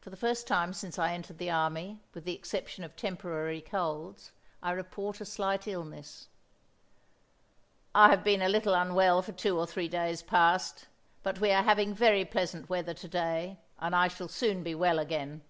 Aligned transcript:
For 0.00 0.08
the 0.08 0.16
first 0.16 0.46
time 0.46 0.72
since 0.72 0.98
I 0.98 1.12
entered 1.12 1.36
the 1.36 1.50
army, 1.50 2.00
with 2.14 2.24
the 2.24 2.32
exception 2.34 2.84
of 2.84 2.96
temporary 2.96 3.60
colds, 3.60 4.32
I 4.62 4.70
report 4.70 5.20
a 5.20 5.26
slight 5.26 5.66
illness: 5.68 6.28
"I 7.94 8.08
have 8.08 8.24
been 8.24 8.40
a 8.40 8.48
little 8.48 8.72
unwell 8.72 9.20
for 9.20 9.32
two 9.32 9.58
or 9.58 9.66
three 9.66 9.88
days 9.88 10.22
past, 10.22 10.86
but 11.22 11.38
we 11.38 11.50
are 11.50 11.64
having 11.64 11.92
very 11.94 12.24
pleasant 12.24 12.70
weather 12.70 12.94
to 12.94 13.08
day, 13.08 13.58
and 13.78 13.94
I 13.94 14.08
shall 14.08 14.28
soon 14.28 14.62
be 14.62 14.74
well 14.74 14.98
again. 14.98 15.42